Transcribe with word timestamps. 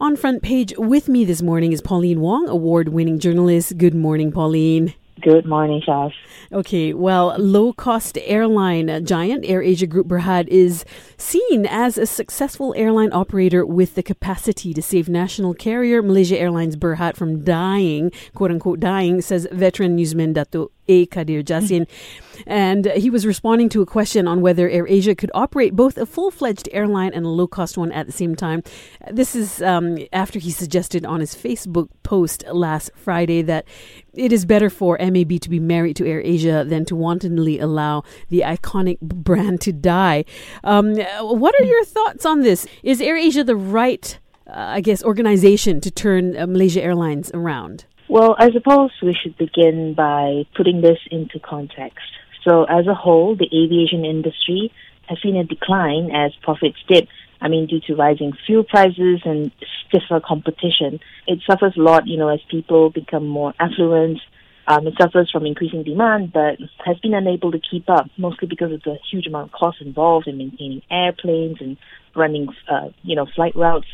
On 0.00 0.16
front 0.16 0.42
page 0.42 0.74
with 0.76 1.08
me 1.08 1.24
this 1.24 1.40
morning 1.40 1.72
is 1.72 1.80
Pauline 1.80 2.20
Wong, 2.20 2.48
award 2.48 2.88
winning 2.88 3.20
journalist. 3.20 3.78
Good 3.78 3.94
morning, 3.94 4.32
Pauline. 4.32 4.92
Good 5.20 5.46
morning, 5.46 5.80
Shaz. 5.86 6.12
Okay, 6.52 6.92
well, 6.92 7.36
low 7.38 7.72
cost 7.72 8.18
airline 8.22 9.06
giant 9.06 9.44
AirAsia 9.44 9.88
Group 9.88 10.08
Berhad 10.08 10.48
is 10.48 10.84
seen 11.16 11.64
as 11.64 11.96
a 11.96 12.06
successful 12.06 12.74
airline 12.76 13.12
operator 13.12 13.64
with 13.64 13.94
the 13.94 14.02
capacity 14.02 14.74
to 14.74 14.82
save 14.82 15.08
national 15.08 15.54
carrier 15.54 16.02
Malaysia 16.02 16.38
Airlines 16.38 16.76
Berhad 16.76 17.14
from 17.14 17.44
dying, 17.44 18.10
quote 18.34 18.50
unquote 18.50 18.80
dying, 18.80 19.20
says 19.20 19.46
veteran 19.52 19.94
newsman 19.94 20.32
Dato 20.32 20.72
a. 20.88 21.06
Kadir 21.06 21.42
Jasin. 21.42 21.86
and 22.46 22.86
he 22.96 23.10
was 23.10 23.26
responding 23.26 23.68
to 23.70 23.82
a 23.82 23.86
question 23.86 24.26
on 24.26 24.40
whether 24.40 24.68
AirAsia 24.68 25.16
could 25.16 25.30
operate 25.34 25.76
both 25.76 25.96
a 25.98 26.06
full 26.06 26.30
fledged 26.30 26.68
airline 26.72 27.12
and 27.14 27.24
a 27.24 27.28
low 27.28 27.46
cost 27.46 27.78
one 27.78 27.92
at 27.92 28.06
the 28.06 28.12
same 28.12 28.34
time. 28.34 28.62
This 29.10 29.34
is 29.34 29.62
um, 29.62 29.98
after 30.12 30.38
he 30.38 30.50
suggested 30.50 31.04
on 31.04 31.20
his 31.20 31.34
Facebook 31.34 31.88
post 32.02 32.44
last 32.48 32.90
Friday 32.94 33.42
that 33.42 33.66
it 34.12 34.32
is 34.32 34.44
better 34.44 34.70
for 34.70 34.98
MAB 35.00 35.40
to 35.40 35.50
be 35.50 35.60
married 35.60 35.96
to 35.96 36.04
AirAsia 36.04 36.68
than 36.68 36.84
to 36.86 36.96
wantonly 36.96 37.58
allow 37.58 38.02
the 38.28 38.40
iconic 38.40 39.00
brand 39.00 39.60
to 39.62 39.72
die. 39.72 40.24
Um, 40.62 40.96
what 41.20 41.54
are 41.60 41.64
your 41.64 41.84
thoughts 41.84 42.24
on 42.24 42.42
this? 42.42 42.66
Is 42.82 43.00
AirAsia 43.00 43.46
the 43.46 43.56
right, 43.56 44.18
uh, 44.46 44.52
I 44.54 44.80
guess, 44.80 45.02
organization 45.02 45.80
to 45.80 45.90
turn 45.90 46.36
uh, 46.36 46.46
Malaysia 46.46 46.82
Airlines 46.82 47.30
around? 47.34 47.86
Well, 48.08 48.36
I 48.38 48.50
suppose 48.52 48.90
we 49.02 49.14
should 49.14 49.36
begin 49.38 49.94
by 49.94 50.44
putting 50.54 50.82
this 50.82 50.98
into 51.10 51.38
context. 51.38 52.04
So, 52.46 52.64
as 52.64 52.86
a 52.86 52.94
whole, 52.94 53.34
the 53.34 53.46
aviation 53.46 54.04
industry 54.04 54.72
has 55.08 55.18
seen 55.22 55.36
a 55.36 55.44
decline 55.44 56.10
as 56.14 56.32
profits 56.42 56.76
dip. 56.86 57.08
I 57.40 57.48
mean, 57.48 57.66
due 57.66 57.80
to 57.86 57.94
rising 57.94 58.32
fuel 58.46 58.64
prices 58.64 59.20
and 59.24 59.50
stiffer 59.86 60.20
competition, 60.20 61.00
it 61.26 61.40
suffers 61.48 61.74
a 61.76 61.80
lot, 61.80 62.06
you 62.06 62.18
know, 62.18 62.28
as 62.28 62.40
people 62.50 62.90
become 62.90 63.26
more 63.26 63.54
affluent. 63.58 64.18
Um, 64.66 64.86
it 64.86 64.94
suffers 65.00 65.30
from 65.30 65.44
increasing 65.44 65.82
demand, 65.82 66.32
but 66.32 66.58
has 66.84 66.98
been 66.98 67.14
unable 67.14 67.52
to 67.52 67.58
keep 67.58 67.88
up, 67.88 68.06
mostly 68.16 68.48
because 68.48 68.72
of 68.72 68.82
the 68.82 68.98
huge 69.10 69.26
amount 69.26 69.52
of 69.52 69.58
costs 69.58 69.82
involved 69.82 70.26
in 70.26 70.38
maintaining 70.38 70.82
airplanes 70.90 71.58
and 71.60 71.76
running, 72.14 72.48
uh, 72.70 72.88
you 73.02 73.14
know, 73.16 73.26
flight 73.34 73.54
routes. 73.56 73.86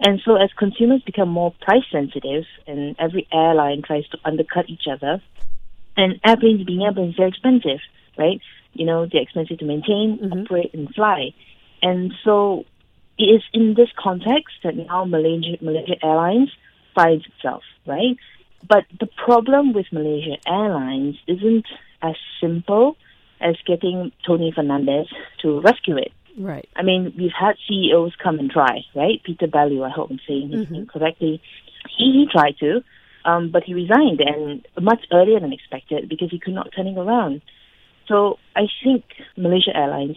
And 0.00 0.20
so 0.24 0.36
as 0.36 0.50
consumers 0.58 1.02
become 1.02 1.28
more 1.28 1.54
price 1.60 1.84
sensitive 1.90 2.44
and 2.66 2.96
every 2.98 3.26
airline 3.32 3.82
tries 3.82 4.06
to 4.08 4.18
undercut 4.24 4.68
each 4.68 4.86
other, 4.90 5.22
and 5.96 6.20
airplanes 6.26 6.64
being 6.64 6.82
airplanes, 6.82 7.16
they're 7.16 7.28
expensive, 7.28 7.78
right? 8.18 8.40
You 8.72 8.86
know, 8.86 9.06
they're 9.10 9.22
expensive 9.22 9.58
to 9.58 9.64
maintain, 9.64 10.18
mm-hmm. 10.20 10.40
operate, 10.40 10.74
and 10.74 10.92
fly. 10.94 11.32
And 11.82 12.12
so 12.24 12.64
it 13.18 13.24
is 13.24 13.42
in 13.52 13.74
this 13.74 13.88
context 13.96 14.56
that 14.64 14.76
now 14.76 15.04
Malaysia, 15.04 15.56
Malaysia 15.60 15.94
Airlines 16.04 16.50
finds 16.94 17.24
itself, 17.26 17.62
right? 17.86 18.16
But 18.66 18.84
the 18.98 19.06
problem 19.06 19.72
with 19.72 19.86
Malaysia 19.92 20.36
Airlines 20.46 21.16
isn't 21.28 21.66
as 22.02 22.16
simple 22.40 22.96
as 23.40 23.56
getting 23.66 24.10
Tony 24.26 24.52
Fernandes 24.56 25.08
to 25.42 25.60
rescue 25.60 25.96
it. 25.96 26.12
Right. 26.36 26.68
I 26.74 26.82
mean, 26.82 27.14
we've 27.16 27.32
had 27.38 27.56
CEOs 27.68 28.14
come 28.22 28.38
and 28.38 28.50
try, 28.50 28.80
right? 28.94 29.22
Peter 29.24 29.46
Bellew, 29.46 29.84
I 29.84 29.90
hope 29.90 30.10
I'm 30.10 30.20
saying 30.26 30.50
his 30.50 30.64
mm-hmm. 30.64 30.74
name 30.74 30.86
correctly. 30.86 31.40
He, 31.96 32.04
he 32.12 32.26
tried 32.30 32.56
to, 32.58 32.82
um, 33.24 33.50
but 33.52 33.62
he 33.62 33.74
resigned 33.74 34.20
and 34.20 34.66
much 34.80 35.04
earlier 35.12 35.38
than 35.38 35.52
expected 35.52 36.08
because 36.08 36.30
he 36.30 36.40
could 36.40 36.54
not 36.54 36.70
turn 36.74 36.88
it 36.88 36.98
around. 36.98 37.42
So 38.08 38.38
I 38.56 38.62
think 38.82 39.04
Malaysia 39.36 39.74
Airlines 39.74 40.16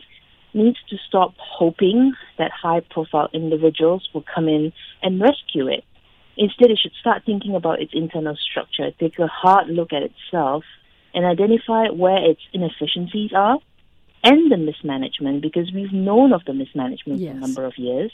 needs 0.54 0.78
to 0.90 0.98
stop 1.08 1.36
hoping 1.38 2.14
that 2.38 2.52
high 2.52 2.82
profile 2.90 3.30
individuals 3.34 4.08
will 4.14 4.24
come 4.34 4.48
in 4.48 4.74
and 5.04 5.22
rescue 5.22 5.68
it. 5.68 5.84
Instead, 6.36 6.72
it 6.72 6.80
should 6.82 6.94
start 7.00 7.24
thinking 7.26 7.56
about 7.56 7.82
its 7.82 7.92
internal 7.94 8.36
structure, 8.36 8.92
take 9.00 9.18
a 9.20 9.28
hard 9.28 9.68
look 9.68 9.94
at 9.94 10.04
itself, 10.04 10.64
and 11.14 11.26
identify 11.26 11.90
where 11.90 12.24
its 12.30 12.42
inefficiencies 12.54 13.32
are 13.36 13.60
end 14.24 14.52
the 14.52 14.58
mismanagement 14.58 15.42
because 15.42 15.72
we've 15.74 15.94
known 15.94 16.34
of 16.34 16.44
the 16.46 16.54
mismanagement 16.54 17.20
yes. 17.20 17.32
for 17.32 17.38
a 17.38 17.40
number 17.40 17.66
of 17.66 17.78
years. 17.78 18.12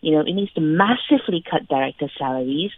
You 0.00 0.12
know, 0.12 0.20
it 0.20 0.32
needs 0.32 0.52
to 0.54 0.60
massively 0.60 1.42
cut 1.48 1.66
director 1.68 2.10
salaries 2.18 2.70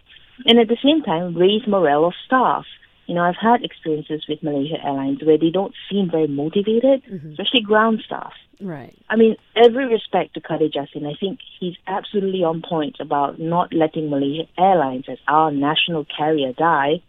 and 0.45 0.59
at 0.59 0.69
the 0.69 0.77
same 0.83 1.03
time 1.03 1.37
raise 1.37 1.67
morale 1.67 2.05
of 2.05 2.15
staff. 2.25 2.65
You 3.07 3.15
know, 3.15 3.23
I've 3.23 3.37
had 3.41 3.63
experiences 3.63 4.25
with 4.29 4.43
Malaysia 4.43 4.85
Airlines 4.85 5.23
where 5.23 5.39
they 5.39 5.51
don't 5.51 5.75
seem 5.89 6.11
very 6.11 6.27
motivated, 6.27 7.05
mm-hmm. 7.05 7.31
especially 7.31 7.61
ground 7.61 8.03
staff. 8.05 8.33
Right. 8.61 8.97
I 9.09 9.17
mean, 9.17 9.37
every 9.55 9.87
respect 9.87 10.35
to 10.35 10.41
Kadir 10.41 10.69
Jasin, 10.69 11.07
I 11.07 11.15
think 11.19 11.39
he's 11.61 11.77
absolutely 11.87 12.43
on 12.43 12.63
point 12.69 12.97
about 12.99 13.39
not 13.39 13.73
letting 13.73 14.11
Malaysia 14.11 14.49
Airlines 14.59 15.05
as 15.09 15.19
our 15.29 15.53
national 15.53 16.05
carrier 16.05 16.53
die 16.53 17.03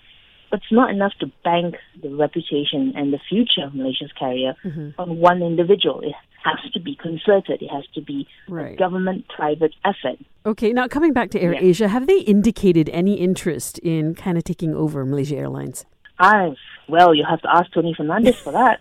it's 0.51 0.71
not 0.71 0.89
enough 0.89 1.13
to 1.19 1.27
bank 1.43 1.75
the 2.01 2.13
reputation 2.13 2.93
and 2.95 3.13
the 3.13 3.19
future 3.29 3.65
of 3.65 3.75
Malaysia's 3.75 4.11
carrier 4.17 4.55
mm-hmm. 4.63 4.99
on 4.99 5.17
one 5.17 5.41
individual. 5.41 6.01
It 6.01 6.13
has 6.43 6.71
to 6.73 6.79
be 6.79 6.95
concerted. 6.95 7.61
It 7.61 7.69
has 7.69 7.85
to 7.95 8.01
be 8.01 8.27
right. 8.47 8.73
a 8.73 8.77
government-private 8.77 9.73
effort. 9.83 10.19
Okay, 10.45 10.71
now 10.71 10.87
coming 10.87 11.13
back 11.13 11.31
to 11.31 11.39
AirAsia, 11.39 11.81
yeah. 11.81 11.87
have 11.87 12.07
they 12.07 12.19
indicated 12.19 12.89
any 12.89 13.15
interest 13.15 13.79
in 13.79 14.15
kind 14.15 14.37
of 14.37 14.43
taking 14.43 14.73
over 14.73 15.05
Malaysia 15.05 15.35
Airlines? 15.35 15.85
I 16.19 16.55
well, 16.87 17.13
you 17.13 17.25
have 17.29 17.41
to 17.41 17.49
ask 17.53 17.71
Tony 17.73 17.93
Fernandes 17.93 18.35
for 18.35 18.53
that. 18.53 18.79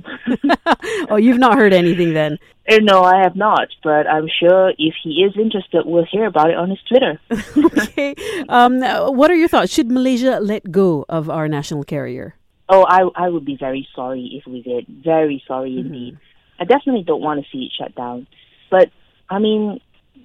oh, 1.11 1.17
you've 1.17 1.39
not 1.39 1.57
heard 1.57 1.73
anything 1.73 2.15
then? 2.15 2.39
Uh, 2.69 2.79
no, 2.81 3.03
I 3.03 3.23
have 3.23 3.35
not. 3.35 3.69
But 3.83 4.07
I'm 4.07 4.29
sure 4.29 4.71
if 4.79 4.95
he 5.03 5.25
is 5.25 5.37
interested, 5.37 5.85
we'll 5.85 6.07
hear 6.11 6.27
about 6.27 6.51
it 6.51 6.57
on 6.57 6.71
his 6.71 6.79
Twitter. 6.89 7.21
okay. 7.83 8.15
Um, 8.49 8.81
what 8.81 9.31
are 9.31 9.35
your 9.35 9.49
thoughts? 9.49 9.73
Should 9.73 9.91
Malaysia 9.91 10.39
let 10.41 10.71
go 10.71 11.05
of 11.09 11.29
our 11.29 11.49
national 11.49 11.83
carrier? 11.85 12.37
Oh, 12.69 12.85
I 12.89 13.03
I 13.15 13.29
would 13.29 13.45
be 13.45 13.57
very 13.59 13.87
sorry 13.95 14.31
if 14.39 14.51
we 14.51 14.63
did. 14.63 14.87
Very 14.89 15.43
sorry 15.47 15.71
mm-hmm. 15.71 15.87
indeed. 15.87 16.19
I 16.59 16.65
definitely 16.65 17.05
don't 17.05 17.23
want 17.23 17.45
to 17.45 17.51
see 17.51 17.65
it 17.67 17.73
shut 17.77 17.95
down. 17.95 18.27
But 18.71 18.91
I 19.29 19.39
mean, 19.39 19.81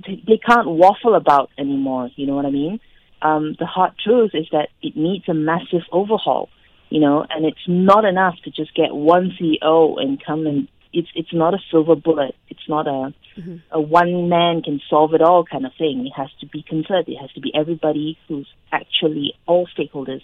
they 0.06 0.38
can't 0.38 0.68
waffle 0.68 1.16
about 1.16 1.50
anymore. 1.58 2.10
You 2.16 2.28
know 2.28 2.36
what 2.36 2.46
I 2.46 2.52
mean? 2.52 2.80
Um, 3.22 3.56
the 3.60 3.68
hard 3.68 3.94
truth 4.04 4.32
is 4.34 4.48
that 4.52 4.70
it 4.82 4.98
needs 4.98 5.30
a 5.30 5.34
massive 5.34 5.84
overhaul 5.92 6.50
you 6.92 7.00
know, 7.00 7.26
and 7.30 7.46
it's 7.46 7.68
not 7.68 8.04
enough 8.04 8.36
to 8.44 8.52
just 8.52 8.76
get 8.76 8.94
one 8.94 9.32
CEO 9.40 10.00
and 10.00 10.22
come 10.24 10.46
and 10.46 10.68
it's 10.94 11.08
it's 11.16 11.34
not 11.34 11.54
a 11.54 11.60
silver 11.72 11.96
bullet. 11.96 12.36
It's 12.50 12.68
not 12.68 12.86
a 12.86 13.14
mm-hmm. 13.40 13.56
a 13.72 13.80
one 13.80 14.28
man 14.28 14.62
can 14.62 14.82
solve 14.90 15.14
it 15.14 15.22
all 15.22 15.46
kind 15.46 15.66
of 15.66 15.72
thing. 15.78 16.06
It 16.06 16.20
has 16.20 16.30
to 16.42 16.48
be 16.48 16.64
concerted. 16.64 17.08
It 17.08 17.22
has 17.22 17.32
to 17.32 17.40
be 17.40 17.52
everybody 17.56 18.20
who's 18.28 18.48
actually 18.74 19.34
all 19.48 19.68
stakeholders 19.68 20.22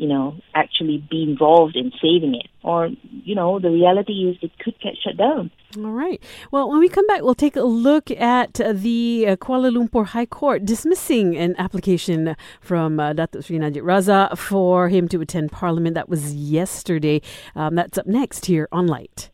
you 0.00 0.08
know, 0.08 0.34
actually 0.54 0.96
be 1.10 1.22
involved 1.22 1.76
in 1.76 1.92
saving 2.00 2.34
it. 2.34 2.48
Or, 2.62 2.88
you 3.22 3.34
know, 3.34 3.58
the 3.58 3.70
reality 3.70 4.30
is 4.30 4.38
it 4.40 4.50
could 4.58 4.74
get 4.80 4.94
shut 5.02 5.18
down. 5.18 5.50
All 5.76 5.90
right. 5.90 6.22
Well, 6.50 6.70
when 6.70 6.80
we 6.80 6.88
come 6.88 7.06
back, 7.06 7.20
we'll 7.20 7.34
take 7.34 7.54
a 7.54 7.64
look 7.64 8.10
at 8.10 8.54
the 8.54 9.26
uh, 9.28 9.36
Kuala 9.36 9.70
Lumpur 9.70 10.06
High 10.06 10.24
Court 10.24 10.64
dismissing 10.64 11.36
an 11.36 11.54
application 11.58 12.34
from 12.62 12.98
uh, 12.98 13.12
Datuk 13.12 13.44
Sri 13.44 13.58
Najib 13.58 13.84
Razak 13.84 14.38
for 14.38 14.88
him 14.88 15.06
to 15.08 15.20
attend 15.20 15.52
Parliament. 15.52 15.94
That 15.96 16.08
was 16.08 16.34
yesterday. 16.34 17.20
Um, 17.54 17.74
that's 17.74 17.98
up 17.98 18.06
next 18.06 18.46
here 18.46 18.68
on 18.72 18.86
Lite. 18.86 19.28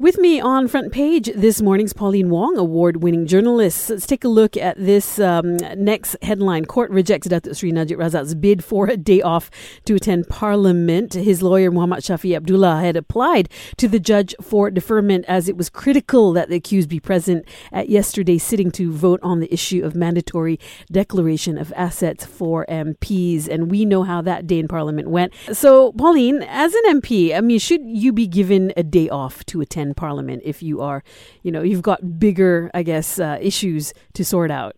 With 0.00 0.16
me 0.16 0.40
on 0.40 0.66
front 0.66 0.92
page 0.92 1.30
this 1.36 1.60
morning's 1.60 1.92
Pauline 1.92 2.30
Wong, 2.30 2.56
award 2.56 3.02
winning 3.02 3.26
journalist. 3.26 3.90
Let's 3.90 4.06
take 4.06 4.24
a 4.24 4.28
look 4.28 4.56
at 4.56 4.78
this 4.78 5.18
um, 5.18 5.58
next 5.76 6.16
headline. 6.22 6.64
Court 6.64 6.90
rejects 6.90 7.28
Datuk 7.28 7.54
Sri 7.54 7.70
Najib 7.70 7.98
Razak's 7.98 8.34
bid 8.34 8.64
for 8.64 8.86
a 8.86 8.96
day 8.96 9.20
off 9.20 9.50
to 9.84 9.96
attend 9.96 10.26
Parliament. 10.30 11.12
His 11.12 11.42
lawyer, 11.42 11.70
Muhammad 11.70 12.02
Shafee 12.02 12.34
Abdullah, 12.34 12.80
had 12.80 12.96
applied 12.96 13.50
to 13.76 13.88
the 13.88 14.00
judge 14.00 14.34
for 14.40 14.70
deferment 14.70 15.26
as 15.28 15.50
it 15.50 15.58
was 15.58 15.68
critical 15.68 16.32
that 16.32 16.48
the 16.48 16.56
accused 16.56 16.88
be 16.88 16.98
present 16.98 17.44
at 17.70 17.90
yesterday's 17.90 18.42
sitting 18.42 18.70
to 18.70 18.90
vote 18.90 19.20
on 19.22 19.40
the 19.40 19.52
issue 19.52 19.84
of 19.84 19.94
mandatory 19.94 20.58
declaration 20.90 21.58
of 21.58 21.74
assets 21.76 22.24
for 22.24 22.64
MPs. 22.70 23.48
And 23.48 23.70
we 23.70 23.84
know 23.84 24.04
how 24.04 24.22
that 24.22 24.46
day 24.46 24.60
in 24.60 24.66
Parliament 24.66 25.10
went. 25.10 25.34
So, 25.52 25.92
Pauline, 25.92 26.42
as 26.44 26.72
an 26.72 27.02
MP, 27.02 27.36
I 27.36 27.42
mean, 27.42 27.58
should 27.58 27.82
you 27.84 28.14
be 28.14 28.26
given 28.26 28.72
a 28.78 28.82
day 28.82 29.10
off 29.10 29.44
to 29.44 29.60
attend? 29.60 29.89
In 29.90 29.94
Parliament 29.94 30.42
if 30.44 30.62
you 30.62 30.80
are, 30.80 31.02
you 31.42 31.50
know, 31.52 31.62
you've 31.62 31.82
got 31.82 32.18
bigger, 32.18 32.70
I 32.72 32.82
guess, 32.82 33.18
uh, 33.18 33.38
issues 33.40 33.92
to 34.14 34.24
sort 34.24 34.50
out? 34.50 34.76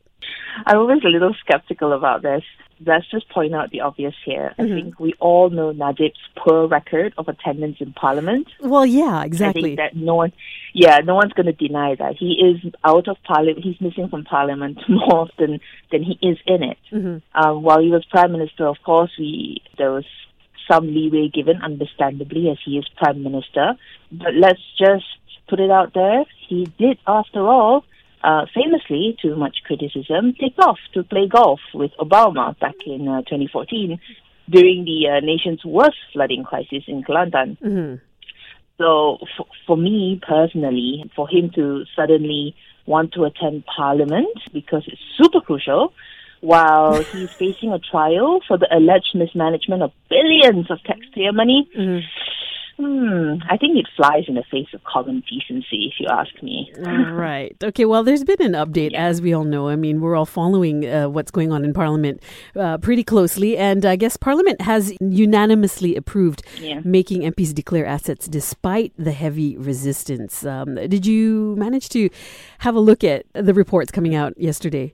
I'm 0.66 0.78
always 0.78 1.02
a 1.04 1.08
little 1.08 1.34
skeptical 1.40 1.92
about 1.92 2.22
this. 2.22 2.42
Let's 2.84 3.08
just 3.10 3.28
point 3.28 3.54
out 3.54 3.70
the 3.70 3.80
obvious 3.80 4.14
here. 4.24 4.54
Mm-hmm. 4.58 4.62
I 4.62 4.74
think 4.74 5.00
we 5.00 5.14
all 5.20 5.50
know 5.50 5.72
Najib's 5.72 6.18
poor 6.36 6.66
record 6.66 7.14
of 7.16 7.28
attendance 7.28 7.76
in 7.80 7.92
Parliament. 7.92 8.48
Well, 8.60 8.84
yeah, 8.84 9.22
exactly. 9.22 9.60
I 9.60 9.64
think 9.64 9.78
that 9.78 9.96
no 9.96 10.16
one, 10.16 10.32
yeah, 10.74 10.98
no 10.98 11.14
one's 11.14 11.32
going 11.32 11.46
to 11.46 11.52
deny 11.52 11.94
that 11.94 12.16
he 12.18 12.32
is 12.32 12.72
out 12.84 13.06
of 13.06 13.18
Parliament. 13.22 13.64
He's 13.64 13.80
missing 13.80 14.08
from 14.08 14.24
Parliament 14.24 14.78
more 14.88 15.20
often 15.20 15.60
than 15.92 16.02
he 16.02 16.18
is 16.26 16.38
in 16.44 16.62
it. 16.64 16.78
Mm-hmm. 16.90 17.40
Um, 17.40 17.62
while 17.62 17.80
he 17.80 17.88
was 17.88 18.04
Prime 18.10 18.32
Minister, 18.32 18.66
of 18.66 18.76
course, 18.84 19.12
we 19.16 19.62
there 19.78 19.92
was 19.92 20.04
some 20.70 20.86
leeway 20.86 21.28
given, 21.28 21.60
understandably, 21.62 22.48
as 22.50 22.58
he 22.64 22.78
is 22.78 22.88
Prime 22.96 23.22
Minister. 23.22 23.74
But 24.10 24.34
let's 24.34 24.62
just 24.78 25.04
put 25.48 25.60
it 25.60 25.70
out 25.70 25.94
there. 25.94 26.24
He 26.48 26.66
did, 26.78 26.98
after 27.06 27.40
all, 27.40 27.84
uh, 28.24 28.46
famously, 28.54 29.16
too 29.20 29.36
much 29.36 29.58
criticism, 29.64 30.34
take 30.40 30.58
off 30.58 30.78
to 30.94 31.02
play 31.02 31.26
golf 31.28 31.60
with 31.74 31.90
Obama 31.98 32.58
back 32.58 32.76
in 32.86 33.08
uh, 33.08 33.22
2014 33.22 33.98
during 34.48 34.84
the 34.84 35.08
uh, 35.08 35.20
nation's 35.20 35.64
worst 35.64 35.96
flooding 36.12 36.44
crisis 36.44 36.84
in 36.86 37.02
Kelantan. 37.02 37.58
Mm-hmm. 37.60 37.94
So, 38.78 39.18
f- 39.22 39.46
for 39.66 39.76
me 39.76 40.20
personally, 40.26 41.10
for 41.14 41.28
him 41.28 41.50
to 41.54 41.84
suddenly 41.96 42.54
want 42.86 43.12
to 43.12 43.24
attend 43.24 43.64
Parliament 43.66 44.38
because 44.52 44.84
it's 44.86 45.00
super 45.16 45.40
crucial, 45.40 45.92
while 46.42 47.02
he's 47.02 47.30
facing 47.32 47.72
a 47.72 47.78
trial 47.78 48.40
for 48.46 48.58
the 48.58 48.68
alleged 48.76 49.14
mismanagement 49.14 49.82
of 49.82 49.90
billions 50.10 50.70
of 50.70 50.78
taxpayer 50.84 51.32
money. 51.32 51.68
Mm-hmm. 51.78 52.06
Hmm, 52.78 53.34
I 53.50 53.58
think 53.58 53.76
it 53.76 53.86
flies 53.96 54.24
in 54.26 54.34
the 54.34 54.42
face 54.50 54.66
of 54.72 54.82
common 54.82 55.22
decency, 55.30 55.92
if 55.92 56.00
you 56.00 56.08
ask 56.10 56.30
me. 56.42 56.72
right. 56.80 57.54
Okay. 57.62 57.84
Well, 57.84 58.02
there's 58.02 58.24
been 58.24 58.40
an 58.42 58.52
update, 58.52 58.94
as 58.94 59.20
we 59.20 59.34
all 59.34 59.44
know. 59.44 59.68
I 59.68 59.76
mean, 59.76 60.00
we're 60.00 60.16
all 60.16 60.24
following 60.26 60.88
uh, 60.88 61.08
what's 61.10 61.30
going 61.30 61.52
on 61.52 61.64
in 61.64 61.74
Parliament 61.74 62.22
uh, 62.56 62.78
pretty 62.78 63.04
closely, 63.04 63.56
and 63.58 63.84
I 63.84 63.96
guess 63.96 64.16
Parliament 64.16 64.62
has 64.62 64.92
unanimously 65.00 65.94
approved 65.96 66.42
Yeah. 66.58 66.80
making 66.82 67.20
MPs 67.20 67.54
declare 67.54 67.86
assets 67.86 68.26
despite 68.26 68.92
the 68.98 69.12
heavy 69.12 69.56
resistance. 69.58 70.44
Um, 70.44 70.74
did 70.74 71.06
you 71.06 71.54
manage 71.58 71.88
to 71.90 72.08
have 72.60 72.74
a 72.74 72.80
look 72.80 73.04
at 73.04 73.26
the 73.34 73.54
reports 73.54 73.92
coming 73.92 74.14
out 74.14 74.32
yesterday? 74.40 74.92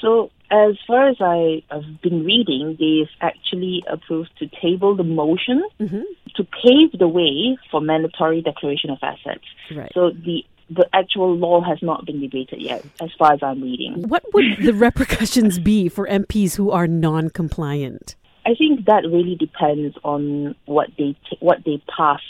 So, 0.00 0.30
as 0.52 0.76
far 0.86 1.08
as 1.08 1.16
I 1.20 1.62
have 1.70 2.02
been 2.02 2.24
reading, 2.24 2.76
they've 2.78 3.08
actually 3.20 3.82
approved 3.88 4.30
to 4.38 4.46
table 4.60 4.94
the 4.94 5.02
motion 5.04 5.62
Mm-hmm. 5.80 6.02
to 6.36 6.44
pave 6.44 6.92
the 6.98 7.08
way 7.08 7.56
for 7.70 7.80
mandatory 7.80 8.40
declaration 8.42 8.90
of 8.90 8.98
assets. 9.02 9.44
Right. 9.74 9.90
So 9.94 10.10
the 10.10 10.44
the 10.70 10.86
actual 10.94 11.36
law 11.36 11.60
has 11.60 11.78
not 11.82 12.06
been 12.06 12.20
debated 12.20 12.62
yet, 12.62 12.82
as 13.02 13.10
far 13.18 13.32
as 13.34 13.40
I'm 13.42 13.60
reading. 13.62 14.08
What 14.08 14.24
would 14.32 14.56
the 14.62 14.72
repercussions 14.72 15.58
be 15.58 15.88
for 15.90 16.06
MPs 16.06 16.56
who 16.56 16.70
are 16.70 16.86
non-compliant? 16.86 18.14
I 18.46 18.54
think 18.54 18.86
that 18.86 19.04
really 19.04 19.36
depends 19.36 19.96
on 20.04 20.54
what 20.66 20.88
they 20.98 21.16
t- 21.28 21.36
what 21.40 21.58
they 21.64 21.82
pass. 21.96 22.20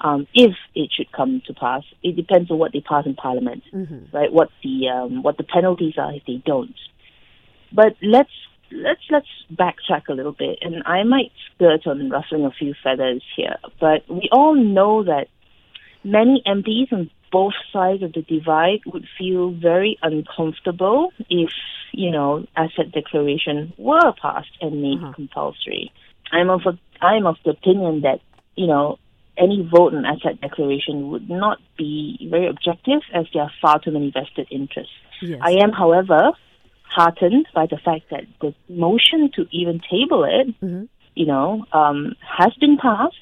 Um, 0.00 0.26
if 0.34 0.54
it 0.74 0.90
should 0.94 1.10
come 1.12 1.40
to 1.46 1.54
pass, 1.54 1.82
it 2.02 2.14
depends 2.16 2.50
on 2.50 2.58
what 2.58 2.72
they 2.72 2.80
pass 2.80 3.06
in 3.06 3.14
Parliament, 3.14 3.62
right? 4.12 4.30
What 4.32 4.50
the 4.62 4.88
um, 4.88 5.22
what 5.22 5.36
the 5.38 5.44
penalties 5.44 5.94
are 5.96 6.12
if 6.12 6.22
they 6.26 6.42
don't. 6.44 6.74
But 7.74 7.96
let's 8.02 8.30
let's 8.70 9.02
let's 9.10 9.26
backtrack 9.52 10.08
a 10.08 10.14
little 10.14 10.32
bit, 10.32 10.58
and 10.62 10.82
I 10.86 11.02
might 11.02 11.32
skirt 11.54 11.86
on 11.86 12.08
ruffling 12.10 12.44
a 12.44 12.50
few 12.50 12.74
feathers 12.82 13.22
here. 13.36 13.56
But 13.80 14.08
we 14.08 14.28
all 14.32 14.54
know 14.54 15.04
that 15.04 15.26
many 16.04 16.42
MPs 16.46 16.92
on 16.92 17.10
both 17.32 17.54
sides 17.72 18.02
of 18.02 18.12
the 18.12 18.22
divide 18.22 18.80
would 18.86 19.06
feel 19.18 19.50
very 19.50 19.98
uncomfortable 20.02 21.12
if, 21.28 21.50
you 21.92 22.10
know, 22.12 22.46
asset 22.56 22.92
declaration 22.92 23.72
were 23.76 24.12
passed 24.22 24.56
and 24.60 24.80
made 24.80 24.98
Uh-huh. 25.02 25.12
compulsory. 25.14 25.90
I'm 26.30 26.48
of 26.48 26.62
a, 26.66 26.78
I'm 27.04 27.26
of 27.26 27.36
the 27.44 27.50
opinion 27.50 28.02
that, 28.02 28.20
you 28.54 28.68
know, 28.68 28.98
any 29.36 29.62
vote 29.62 29.94
on 29.94 30.04
asset 30.04 30.40
declaration 30.40 31.10
would 31.10 31.28
not 31.28 31.58
be 31.76 32.28
very 32.30 32.46
objective 32.46 33.00
as 33.12 33.26
there 33.32 33.42
are 33.42 33.52
far 33.60 33.80
too 33.80 33.90
many 33.90 34.10
vested 34.12 34.46
interests. 34.52 34.92
Yes. 35.20 35.40
I 35.42 35.52
am, 35.64 35.72
however, 35.72 36.32
heartened 36.94 37.46
by 37.54 37.66
the 37.66 37.78
fact 37.78 38.04
that 38.10 38.24
the 38.40 38.54
motion 38.68 39.30
to 39.36 39.46
even 39.50 39.80
table 39.90 40.24
it, 40.24 40.46
Mhm. 40.62 40.88
you 41.14 41.26
know, 41.26 41.64
um, 41.72 42.14
has 42.38 42.52
been 42.54 42.76
passed. 42.76 43.16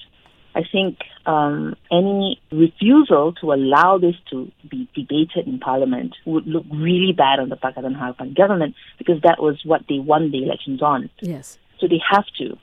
I 0.55 0.63
think 0.71 0.99
um, 1.25 1.77
any 1.91 2.41
refusal 2.51 3.33
to 3.41 3.53
allow 3.53 3.97
this 3.97 4.17
to 4.31 4.51
be 4.69 4.89
debated 4.95 5.47
in 5.47 5.59
Parliament 5.61 6.17
would 6.27 6.47
look 6.47 6.65
really 6.71 7.13
bad 7.13 7.39
on 7.39 7.49
the 7.49 7.57
Pakatan 7.57 7.95
Harapan 7.97 8.35
government 8.35 8.75
because 8.99 9.21
that 9.23 9.41
was 9.41 9.57
what 9.65 9.83
they 9.89 9.99
won 10.01 10.31
the 10.33 10.43
elections 10.43 10.83
on. 10.83 11.09
Yes. 11.21 11.59
So 11.79 11.87
they 11.87 12.01
have 12.11 12.27
to. 12.39 12.59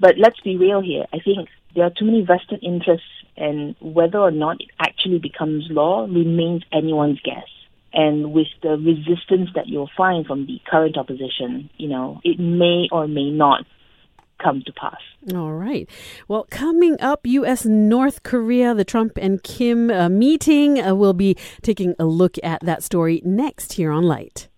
But 0.00 0.18
let's 0.18 0.40
be 0.40 0.56
real 0.56 0.80
here. 0.80 1.06
I 1.12 1.18
think 1.20 1.48
there 1.74 1.84
are 1.84 1.90
too 1.98 2.04
many 2.04 2.22
vested 2.22 2.60
interests, 2.62 3.06
and 3.36 3.76
whether 3.80 4.18
or 4.18 4.32
not 4.32 4.60
it 4.60 4.70
actually 4.80 5.18
becomes 5.18 5.70
law 5.70 6.04
remains 6.04 6.62
anyone's 6.72 7.20
guess. 7.20 7.46
And 7.92 8.32
with 8.32 8.46
the 8.62 8.76
resistance 8.76 9.50
that 9.54 9.66
you'll 9.66 9.90
find 9.96 10.24
from 10.26 10.46
the 10.46 10.60
current 10.70 10.96
opposition, 10.96 11.70
you 11.76 11.88
know, 11.88 12.20
it 12.22 12.38
may 12.38 12.88
or 12.92 13.08
may 13.08 13.30
not 13.30 13.64
come 14.42 14.62
to 14.64 14.72
pass. 14.72 15.00
All 15.34 15.52
right. 15.52 15.88
Well, 16.28 16.46
coming 16.50 17.00
up, 17.00 17.26
U.S. 17.26 17.64
North 17.66 18.22
Korea, 18.22 18.74
the 18.74 18.84
Trump 18.84 19.18
and 19.20 19.42
Kim 19.42 19.90
uh, 19.90 20.08
meeting. 20.08 20.80
Uh, 20.80 20.94
we'll 20.94 21.12
be 21.12 21.36
taking 21.62 21.94
a 21.98 22.04
look 22.04 22.36
at 22.42 22.60
that 22.62 22.82
story 22.82 23.20
next 23.24 23.74
here 23.74 23.90
on 23.90 24.04
Lite. 24.04 24.49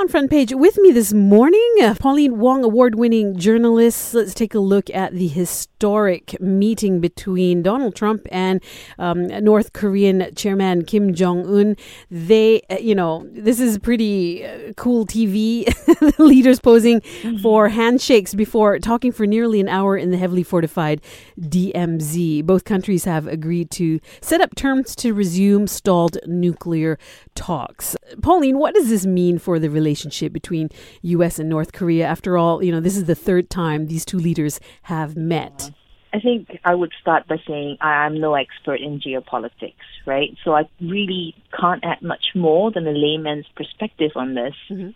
On 0.00 0.06
front 0.06 0.30
page 0.30 0.54
with 0.54 0.78
me 0.78 0.92
this 0.92 1.12
morning, 1.12 1.74
uh, 1.82 1.92
Pauline 1.98 2.38
Wong, 2.38 2.62
award 2.62 2.94
winning 2.94 3.36
journalist. 3.36 4.14
Let's 4.14 4.32
take 4.32 4.54
a 4.54 4.60
look 4.60 4.88
at 4.90 5.12
the 5.12 5.26
historic 5.26 6.40
meeting 6.40 7.00
between 7.00 7.64
Donald 7.64 7.96
Trump 7.96 8.24
and 8.30 8.62
um, 9.00 9.26
North 9.26 9.72
Korean 9.72 10.32
chairman 10.36 10.84
Kim 10.84 11.12
Jong 11.14 11.44
un. 11.48 11.76
They, 12.12 12.62
uh, 12.70 12.76
you 12.76 12.94
know, 12.94 13.26
this 13.32 13.58
is 13.58 13.76
pretty 13.80 14.46
uh, 14.46 14.72
cool 14.76 15.04
TV. 15.04 15.66
leaders 16.18 16.60
posing 16.60 17.00
for 17.42 17.68
handshakes 17.68 18.34
before 18.34 18.78
talking 18.78 19.10
for 19.10 19.26
nearly 19.26 19.60
an 19.60 19.68
hour 19.68 19.96
in 19.96 20.12
the 20.12 20.16
heavily 20.16 20.44
fortified 20.44 21.00
DMZ. 21.40 22.44
Both 22.44 22.64
countries 22.64 23.04
have 23.04 23.26
agreed 23.26 23.70
to 23.72 23.98
set 24.20 24.40
up 24.40 24.54
terms 24.54 24.94
to 24.96 25.12
resume 25.12 25.66
stalled 25.66 26.18
nuclear 26.26 26.98
talks. 27.34 27.96
Pauline, 28.22 28.58
what 28.58 28.74
does 28.74 28.88
this 28.90 29.04
mean 29.04 29.38
for 29.38 29.58
the 29.58 29.68
relationship 29.68 29.87
between 30.32 30.70
U.S. 31.02 31.38
and 31.38 31.48
North 31.48 31.72
Korea? 31.72 32.06
After 32.06 32.36
all, 32.36 32.62
you 32.62 32.72
know, 32.72 32.80
this 32.80 32.96
is 32.96 33.04
the 33.04 33.14
third 33.14 33.50
time 33.50 33.86
these 33.86 34.04
two 34.04 34.18
leaders 34.18 34.60
have 34.82 35.16
met. 35.16 35.70
I 36.12 36.20
think 36.20 36.58
I 36.64 36.74
would 36.74 36.92
start 37.00 37.28
by 37.28 37.36
saying 37.46 37.76
I'm 37.80 38.18
no 38.20 38.34
expert 38.34 38.80
in 38.80 39.00
geopolitics, 39.00 39.74
right? 40.06 40.34
So 40.42 40.54
I 40.54 40.68
really 40.80 41.34
can't 41.58 41.84
add 41.84 42.00
much 42.02 42.28
more 42.34 42.70
than 42.70 42.86
a 42.86 42.92
layman's 42.92 43.46
perspective 43.54 44.12
on 44.16 44.34
this. 44.34 44.54
Mhm. 44.70 44.94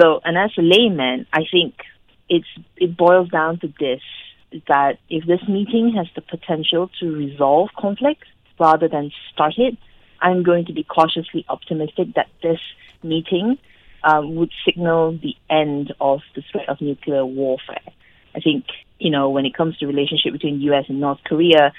So, 0.00 0.20
and 0.24 0.38
as 0.38 0.50
a 0.56 0.62
layman, 0.62 1.26
I 1.32 1.44
think 1.50 1.74
it's 2.28 2.46
it 2.76 2.96
boils 2.96 3.28
down 3.28 3.58
to 3.60 3.72
this: 3.78 4.02
that 4.68 4.98
if 5.10 5.26
this 5.26 5.42
meeting 5.48 5.94
has 5.96 6.06
the 6.14 6.22
potential 6.22 6.90
to 7.00 7.12
resolve 7.14 7.70
conflict 7.76 8.24
rather 8.58 8.88
than 8.88 9.10
start 9.32 9.58
it, 9.58 9.76
I'm 10.20 10.42
going 10.44 10.66
to 10.66 10.72
be 10.72 10.84
cautiously 10.84 11.44
optimistic 11.48 12.14
that 12.14 12.28
this 12.42 12.60
meeting 13.02 13.58
um, 14.04 14.34
would 14.34 14.50
signal 14.64 15.18
the 15.22 15.34
end 15.50 15.92
of 16.00 16.20
the 16.34 16.42
threat 16.50 16.68
of 16.68 16.80
nuclear 16.80 17.24
warfare. 17.24 17.82
I 18.34 18.40
think, 18.40 18.64
you 18.98 19.10
know, 19.10 19.30
when 19.30 19.46
it 19.46 19.54
comes 19.54 19.76
to 19.78 19.86
relationship 19.86 20.32
between 20.32 20.60
US 20.62 20.86
and 20.88 21.00
North 21.00 21.20
Korea, 21.24 21.72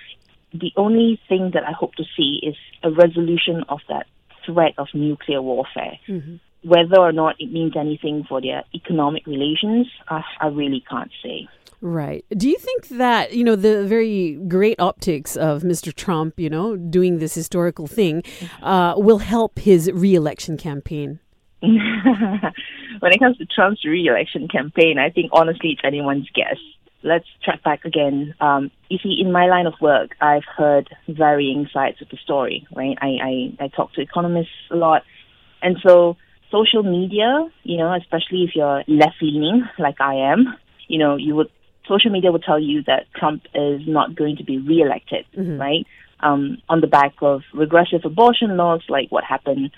the 0.54 0.72
only 0.78 1.20
thing 1.28 1.52
that 1.54 1.64
I 1.64 1.72
hope 1.72 1.96
to 1.96 2.04
see 2.16 2.40
is 2.44 2.56
a 2.84 2.92
resolution 2.92 3.64
of 3.70 3.80
that 3.90 4.06
threat 4.46 4.74
of 4.78 4.88
nuclear 4.94 5.42
warfare. 5.42 5.98
Mhm. 6.08 6.40
Whether 6.64 7.00
or 7.00 7.12
not 7.12 7.36
it 7.40 7.52
means 7.52 7.76
anything 7.76 8.24
for 8.24 8.40
their 8.40 8.64
economic 8.74 9.26
relations, 9.28 9.88
I, 10.08 10.24
I 10.40 10.48
really 10.48 10.84
can't 10.90 11.12
say. 11.22 11.48
Right. 11.82 12.24
Do 12.30 12.50
you 12.50 12.58
think 12.58 12.88
that, 12.88 13.34
you 13.34 13.44
know, 13.44 13.58
the 13.58 13.86
very 13.86 14.40
great 14.48 14.80
optics 14.80 15.36
of 15.36 15.64
Mr. 15.64 15.94
Trump, 15.94 16.40
you 16.40 16.50
know, 16.50 16.78
doing 16.78 17.20
this 17.20 17.36
historical 17.36 17.88
thing 17.88 18.24
uh, 18.62 18.94
will 18.96 19.18
help 19.18 19.60
his 19.60 19.92
reelection 19.92 20.56
campaign? 20.56 21.20
when 23.00 23.14
it 23.14 23.20
comes 23.20 23.38
to 23.38 23.46
Trump's 23.46 23.86
re-election 23.86 24.50
campaign, 24.50 24.98
I 25.00 25.10
think 25.10 25.32
honestly 25.32 25.72
it's 25.72 25.82
anyone's 25.86 26.30
guess. 26.36 26.58
Let's 27.04 27.26
track 27.42 27.64
back 27.64 27.86
again. 27.86 28.36
Um, 28.42 28.70
you 28.90 28.98
see, 29.02 29.16
in 29.20 29.32
my 29.32 29.46
line 29.48 29.66
of 29.66 29.74
work, 29.80 30.12
I've 30.20 30.44
heard 30.58 30.90
varying 31.08 31.70
sides 31.74 32.02
of 32.02 32.10
the 32.10 32.18
story. 32.18 32.68
Right? 32.76 32.98
I, 33.02 33.08
I 33.08 33.66
I 33.66 33.68
talk 33.70 33.94
to 33.94 34.02
economists 34.02 34.50
a 34.72 34.76
lot, 34.76 35.04
and 35.62 35.78
so 35.86 36.18
social 36.52 36.84
media, 36.84 37.48
you 37.64 37.78
know, 37.78 37.94
especially 37.96 38.44
if 38.44 38.56
you're 38.56 38.84
left-leaning 38.88 39.64
like 39.80 40.02
I 40.02 40.16
am, 40.32 40.56
you 40.88 41.00
know, 41.00 41.16
you 41.16 41.36
would 41.36 41.50
social 41.88 42.12
media 42.12 42.32
would 42.32 42.44
tell 42.44 42.60
you 42.60 42.84
that 42.84 43.06
Trump 43.16 43.44
is 43.56 43.82
not 43.88 44.16
going 44.16 44.36
to 44.38 44.44
be 44.44 44.58
re-elected, 44.58 45.26
right? 45.60 45.86
Um, 46.20 46.58
on 46.70 46.80
the 46.82 46.88
back 46.88 47.16
of 47.22 47.42
regressive 47.54 48.06
abortion 48.06 48.56
laws, 48.56 48.82
like 48.88 49.12
what 49.12 49.24
happened 49.24 49.72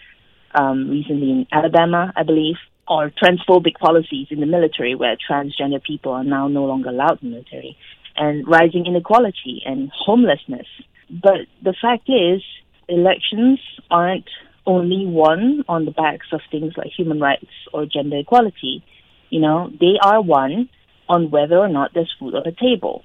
um, 0.56 0.90
recently 0.90 1.32
in 1.32 1.48
Alabama, 1.52 2.14
I 2.16 2.24
believe, 2.24 2.56
or 2.88 3.12
transphobic 3.12 3.76
policies 3.80 4.28
in 4.30 4.40
the 4.40 4.46
military 4.46 4.96
where 4.96 5.18
transgender 5.30 5.84
people 5.84 6.12
are 6.14 6.24
now 6.24 6.48
no 6.48 6.66
longer 6.66 6.90
allowed 6.90 7.22
in 7.22 7.30
the 7.30 7.36
military, 7.38 7.78
and 8.16 8.48
rising 8.48 8.86
inequality 8.86 9.62
and 9.66 9.92
homelessness. 9.94 10.68
But 11.10 11.48
the 11.64 11.76
fact 11.80 12.10
is, 12.10 12.42
elections 12.88 13.60
aren't 13.90 14.30
only 14.66 15.06
won 15.06 15.64
on 15.68 15.86
the 15.86 15.92
backs 15.92 16.28
of 16.32 16.42
things 16.50 16.74
like 16.78 16.92
human 16.96 17.20
rights 17.20 17.52
or 17.74 17.86
gender 17.86 18.18
equality. 18.18 18.84
You 19.30 19.42
know, 19.42 19.72
they 19.80 19.98
are 20.02 20.22
won 20.22 20.70
on 21.08 21.30
whether 21.30 21.58
or 21.58 21.70
not 21.70 21.92
there's 21.94 22.14
food 22.20 22.36
on 22.36 22.44
the 22.46 22.52
table. 22.52 23.04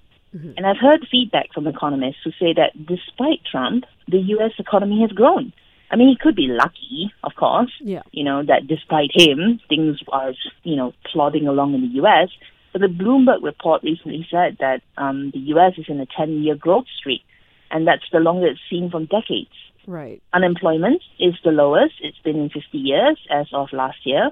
And 0.56 0.66
I've 0.66 0.78
heard 0.78 1.06
feedback 1.10 1.52
from 1.52 1.66
economists 1.66 2.18
who 2.22 2.30
say 2.38 2.52
that 2.54 2.86
despite 2.86 3.40
Trump, 3.50 3.84
the 4.06 4.18
U.S. 4.18 4.52
economy 4.58 5.00
has 5.00 5.10
grown. 5.10 5.52
I 5.90 5.96
mean, 5.96 6.08
he 6.08 6.16
could 6.16 6.36
be 6.36 6.46
lucky, 6.46 7.12
of 7.24 7.34
course. 7.34 7.72
Yeah. 7.80 8.02
You 8.12 8.24
know 8.24 8.44
that 8.44 8.66
despite 8.66 9.10
him, 9.12 9.60
things 9.68 9.98
are 10.08 10.32
you 10.62 10.76
know 10.76 10.92
plodding 11.12 11.46
along 11.48 11.74
in 11.74 11.82
the 11.82 11.94
U.S. 12.02 12.28
But 12.72 12.82
the 12.82 12.86
Bloomberg 12.86 13.42
report 13.42 13.82
recently 13.82 14.26
said 14.30 14.58
that 14.60 14.82
um, 14.96 15.32
the 15.32 15.40
U.S. 15.54 15.72
is 15.76 15.86
in 15.88 16.00
a 16.00 16.06
10-year 16.06 16.54
growth 16.54 16.86
streak, 16.96 17.22
and 17.70 17.84
that's 17.86 18.04
the 18.12 18.20
longest 18.20 18.60
seen 18.70 18.90
from 18.90 19.06
decades. 19.06 19.50
Right. 19.88 20.22
Unemployment 20.32 21.02
is 21.18 21.34
the 21.42 21.50
lowest 21.50 21.94
it's 22.00 22.18
been 22.18 22.36
in 22.36 22.48
50 22.48 22.78
years 22.78 23.18
as 23.28 23.48
of 23.52 23.72
last 23.72 23.98
year. 24.04 24.30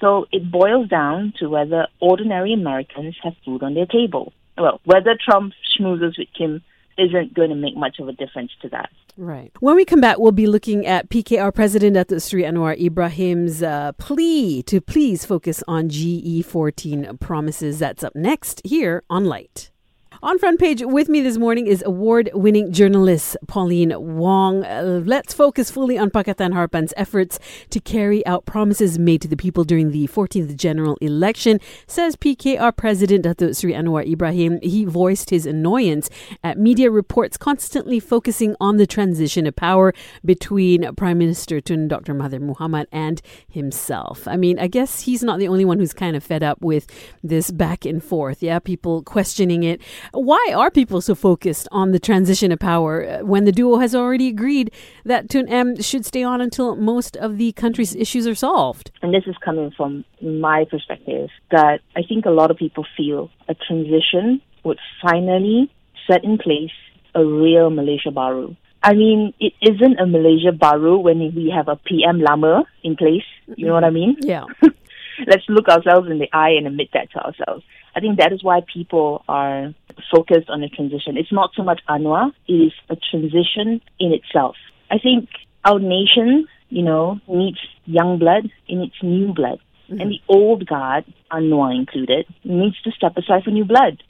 So 0.00 0.26
it 0.32 0.50
boils 0.50 0.88
down 0.88 1.34
to 1.40 1.48
whether 1.48 1.88
ordinary 2.00 2.52
Americans 2.52 3.16
have 3.22 3.34
food 3.44 3.62
on 3.62 3.74
their 3.74 3.86
table. 3.86 4.32
Well, 4.56 4.80
whether 4.84 5.18
Trump 5.22 5.52
schmoozes 5.76 6.16
with 6.18 6.28
Kim 6.36 6.62
isn't 6.96 7.34
going 7.34 7.50
to 7.50 7.56
make 7.56 7.76
much 7.76 7.98
of 7.98 8.08
a 8.08 8.12
difference 8.12 8.52
to 8.62 8.68
that. 8.70 8.90
Right. 9.18 9.50
When 9.58 9.74
we 9.74 9.84
come 9.84 10.00
back, 10.00 10.20
we'll 10.20 10.30
be 10.30 10.46
looking 10.46 10.86
at 10.86 11.10
PKR 11.10 11.52
President 11.52 11.96
Datuk 11.96 12.22
Sri 12.22 12.44
Anwar 12.44 12.78
Ibrahim's 12.80 13.64
uh, 13.64 13.90
plea 13.98 14.62
to 14.62 14.80
please 14.80 15.24
focus 15.24 15.60
on 15.66 15.88
GE14 15.88 17.18
promises. 17.18 17.80
That's 17.80 18.04
up 18.04 18.14
next 18.14 18.62
here 18.64 19.02
on 19.10 19.24
Lite. 19.24 19.72
On 20.20 20.36
front 20.36 20.58
page 20.58 20.82
with 20.84 21.08
me 21.08 21.20
this 21.20 21.38
morning 21.38 21.68
is 21.68 21.80
award 21.86 22.28
winning 22.34 22.72
journalist 22.72 23.36
Pauline 23.46 23.94
Wong. 23.96 24.64
Uh, 24.64 25.00
let's 25.06 25.32
focus 25.32 25.70
fully 25.70 25.96
on 25.96 26.10
Pakatan 26.10 26.52
Harapan's 26.52 26.92
efforts 26.96 27.38
to 27.70 27.78
carry 27.78 28.26
out 28.26 28.44
promises 28.44 28.98
made 28.98 29.22
to 29.22 29.28
the 29.28 29.36
people 29.36 29.62
during 29.62 29.92
the 29.92 30.08
14th 30.08 30.56
general 30.56 30.96
election, 31.00 31.60
says 31.86 32.16
PKR 32.16 32.76
President 32.76 33.26
Datuk 33.26 33.56
Sri 33.56 33.72
Anwar 33.72 34.04
Ibrahim. 34.10 34.58
He 34.60 34.84
voiced 34.84 35.30
his 35.30 35.46
annoyance 35.46 36.10
at 36.42 36.58
media 36.58 36.90
reports 36.90 37.36
constantly 37.36 38.00
focusing 38.00 38.56
on 38.60 38.76
the 38.76 38.88
transition 38.88 39.46
of 39.46 39.54
power 39.54 39.94
between 40.24 40.96
Prime 40.96 41.18
Minister 41.18 41.60
Tun 41.60 41.86
Dr. 41.86 42.12
Mahathir 42.12 42.40
Mohamad 42.40 42.86
and 42.90 43.22
himself. 43.48 44.26
I 44.26 44.36
mean, 44.36 44.58
I 44.58 44.66
guess 44.66 45.02
he's 45.02 45.22
not 45.22 45.38
the 45.38 45.46
only 45.46 45.64
one 45.64 45.78
who's 45.78 45.92
kind 45.92 46.16
of 46.16 46.24
fed 46.24 46.42
up 46.42 46.60
with 46.60 46.88
this 47.22 47.52
back 47.52 47.84
and 47.84 48.02
forth. 48.02 48.42
Yeah, 48.42 48.58
people 48.58 49.04
questioning 49.04 49.62
it. 49.62 49.80
Why 50.12 50.52
are 50.54 50.70
people 50.70 51.00
so 51.00 51.14
focused 51.14 51.68
on 51.70 51.92
the 51.92 51.98
transition 51.98 52.52
of 52.52 52.58
power 52.58 53.04
uh, 53.04 53.24
when 53.24 53.44
the 53.44 53.52
duo 53.52 53.78
has 53.78 53.94
already 53.94 54.28
agreed 54.28 54.70
that 55.04 55.28
Tun 55.28 55.48
M 55.48 55.80
should 55.80 56.04
stay 56.04 56.22
on 56.22 56.40
until 56.40 56.76
most 56.76 57.16
of 57.16 57.38
the 57.38 57.52
country's 57.52 57.94
issues 57.94 58.26
are 58.26 58.34
solved? 58.34 58.90
And 59.02 59.12
this 59.12 59.24
is 59.26 59.36
coming 59.44 59.70
from 59.76 60.04
my 60.22 60.64
perspective 60.70 61.30
that 61.50 61.80
I 61.96 62.02
think 62.02 62.26
a 62.26 62.30
lot 62.30 62.50
of 62.50 62.56
people 62.56 62.86
feel 62.96 63.30
a 63.48 63.54
transition 63.54 64.40
would 64.64 64.78
finally 65.02 65.70
set 66.06 66.24
in 66.24 66.38
place 66.38 66.72
a 67.14 67.24
real 67.24 67.70
Malaysia 67.70 68.10
Baru. 68.10 68.56
I 68.82 68.94
mean, 68.94 69.34
it 69.40 69.52
isn't 69.60 69.98
a 69.98 70.06
Malaysia 70.06 70.52
Baru 70.52 70.98
when 70.98 71.18
we 71.34 71.52
have 71.54 71.68
a 71.68 71.76
PM 71.76 72.20
Lama 72.20 72.64
in 72.82 72.96
place. 72.96 73.24
You 73.56 73.66
know 73.66 73.74
what 73.74 73.84
I 73.84 73.90
mean? 73.90 74.16
Yeah. 74.20 74.44
Let's 75.26 75.42
look 75.48 75.68
ourselves 75.68 76.08
in 76.08 76.18
the 76.18 76.28
eye 76.32 76.50
and 76.50 76.66
admit 76.66 76.90
that 76.94 77.10
to 77.12 77.18
ourselves. 77.18 77.64
I 77.98 78.00
think 78.00 78.20
that 78.20 78.32
is 78.32 78.44
why 78.44 78.60
people 78.72 79.24
are 79.28 79.74
focused 80.14 80.48
on 80.48 80.60
the 80.60 80.68
transition. 80.68 81.16
It's 81.16 81.32
not 81.32 81.50
so 81.56 81.64
much 81.64 81.80
Anwar, 81.88 82.30
it 82.46 82.52
is 82.52 82.72
a 82.88 82.94
transition 82.94 83.80
in 83.98 84.12
itself. 84.12 84.54
I 84.88 84.98
think 84.98 85.28
our 85.64 85.80
nation, 85.80 86.46
you 86.68 86.84
know, 86.84 87.18
needs 87.26 87.58
young 87.86 88.20
blood, 88.20 88.44
it 88.68 88.76
needs 88.76 88.94
new 89.02 89.34
blood. 89.34 89.58
Mm-hmm. 89.90 90.00
And 90.00 90.10
the 90.12 90.20
old 90.28 90.64
guard, 90.64 91.06
Anwar 91.32 91.74
included, 91.74 92.26
needs 92.44 92.80
to 92.82 92.92
step 92.92 93.16
aside 93.16 93.42
for 93.42 93.50
new 93.50 93.64
blood. 93.64 94.00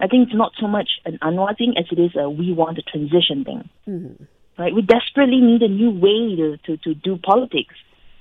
I 0.00 0.06
think 0.06 0.28
it's 0.28 0.36
not 0.36 0.52
so 0.58 0.66
much 0.66 0.88
an 1.04 1.18
Anwar 1.20 1.54
thing 1.54 1.74
as 1.76 1.84
it 1.92 2.00
is 2.00 2.16
a 2.16 2.30
we 2.30 2.54
want 2.54 2.78
a 2.78 2.82
transition 2.82 3.44
thing. 3.44 3.68
Mm-hmm. 3.86 4.24
Right? 4.56 4.74
We 4.74 4.80
desperately 4.80 5.42
need 5.42 5.60
a 5.60 5.68
new 5.68 5.90
way 5.90 6.34
to, 6.36 6.56
to, 6.64 6.78
to 6.78 6.94
do 6.94 7.18
politics. 7.18 7.74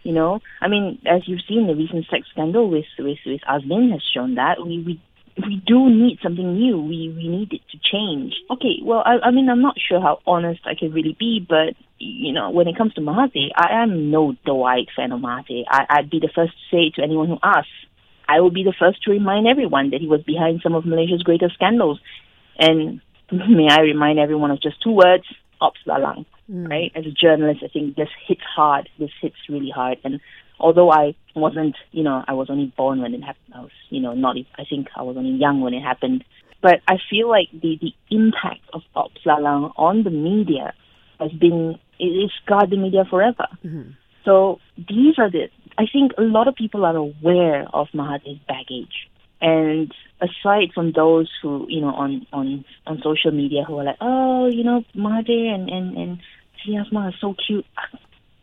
You 0.03 0.11
know, 0.11 0.41
I 0.59 0.67
mean, 0.67 0.99
as 1.05 1.21
you've 1.27 1.47
seen, 1.47 1.65
the 1.65 1.75
recent 1.75 2.05
sex 2.11 2.27
scandal 2.29 2.69
with 2.69 2.83
with 2.99 3.19
with 3.25 3.39
Azmin 3.49 3.89
has 3.93 4.01
shown 4.13 4.35
that 4.35 4.57
we 4.59 4.83
we 4.85 5.01
we 5.37 5.61
do 5.65 5.89
need 5.89 6.19
something 6.21 6.53
new. 6.53 6.79
We 6.79 7.11
we 7.15 7.27
need 7.27 7.53
it 7.53 7.61
to 7.71 7.77
change. 7.79 8.33
Okay, 8.51 8.79
well, 8.83 9.03
I, 9.05 9.27
I 9.27 9.31
mean, 9.31 9.49
I'm 9.49 9.61
not 9.61 9.75
sure 9.79 9.99
how 9.99 10.19
honest 10.27 10.61
I 10.65 10.75
can 10.75 10.91
really 10.91 11.15
be, 11.17 11.45
but 11.47 11.75
you 11.97 12.33
know, 12.33 12.49
when 12.51 12.67
it 12.67 12.77
comes 12.77 12.93
to 12.95 13.01
Mahathir, 13.01 13.49
I 13.55 13.81
am 13.83 14.11
no 14.11 14.35
doe-eyed 14.45 14.87
fan 14.95 15.11
of 15.11 15.21
Mahathir. 15.21 15.63
I, 15.67 15.85
I'd 15.89 16.09
be 16.09 16.19
the 16.19 16.29
first 16.33 16.53
to 16.53 16.75
say 16.75 16.91
to 16.95 17.03
anyone 17.03 17.27
who 17.29 17.37
asks. 17.41 17.69
I 18.27 18.39
will 18.39 18.51
be 18.51 18.63
the 18.63 18.73
first 18.77 19.03
to 19.03 19.11
remind 19.11 19.47
everyone 19.47 19.89
that 19.89 20.01
he 20.01 20.07
was 20.07 20.23
behind 20.23 20.61
some 20.63 20.75
of 20.75 20.85
Malaysia's 20.85 21.23
greatest 21.23 21.55
scandals. 21.55 21.99
And 22.57 23.01
may 23.31 23.67
I 23.69 23.81
remind 23.81 24.19
everyone 24.19 24.51
of 24.51 24.61
just 24.61 24.81
two 24.81 24.91
words, 24.91 25.25
Ops 25.59 25.79
Lalang, 25.87 26.25
mm. 26.49 26.69
right? 26.69 26.91
As 26.95 27.05
a 27.05 27.11
journalist, 27.11 27.61
I 27.63 27.67
think 27.67 27.95
this 27.95 28.09
hits 28.27 28.41
hard. 28.55 28.89
This 28.99 29.11
hits 29.21 29.35
really 29.49 29.71
hard. 29.71 29.97
And 30.03 30.19
although 30.63 30.91
I 30.91 31.15
wasn't, 31.35 31.75
you 31.91 32.03
know, 32.03 32.23
I 32.25 32.33
was 32.33 32.49
only 32.49 32.73
born 32.77 33.01
when 33.01 33.13
it 33.13 33.21
happened. 33.21 33.53
I 33.53 33.59
was, 33.59 33.71
you 33.89 34.01
know, 34.01 34.13
not. 34.13 34.37
I 34.57 34.63
think 34.67 34.87
I 34.95 35.03
was 35.03 35.17
only 35.17 35.37
young 35.37 35.61
when 35.61 35.73
it 35.73 35.81
happened. 35.81 36.23
But 36.61 36.79
I 36.87 36.95
feel 37.09 37.29
like 37.29 37.49
the 37.51 37.77
the 37.81 37.93
impact 38.09 38.61
of 38.71 38.81
Ops 38.95 39.21
Lalang 39.25 39.73
on 39.75 40.03
the 40.03 40.09
media 40.09 40.73
has 41.19 41.31
been 41.31 41.77
it 41.99 42.31
scarred 42.43 42.69
the 42.69 42.77
media 42.77 43.03
forever. 43.09 43.47
Mm-hmm. 43.63 43.91
So 44.23 44.59
these 44.77 45.15
are 45.17 45.29
the. 45.29 45.49
I 45.77 45.85
think 45.91 46.13
a 46.17 46.21
lot 46.21 46.47
of 46.47 46.55
people 46.55 46.85
are 46.85 46.95
aware 46.95 47.67
of 47.73 47.87
Mahathir's 47.93 48.39
baggage. 48.47 49.09
And 49.41 49.93
aside 50.21 50.71
from 50.73 50.93
those 50.93 51.29
who, 51.41 51.65
you 51.67 51.81
know, 51.81 51.89
on, 51.89 52.25
on, 52.31 52.63
on 52.87 53.01
social 53.03 53.31
media 53.31 53.65
who 53.67 53.77
are 53.77 53.83
like, 53.83 53.97
oh, 53.99 54.47
you 54.47 54.63
know, 54.63 54.85
Mahathir 54.95 55.53
and, 55.53 55.69
and, 55.69 55.97
and 55.97 56.19
Siti 56.55 56.75
Hasmah 56.79 57.09
are 57.09 57.15
so 57.19 57.35
cute. 57.45 57.65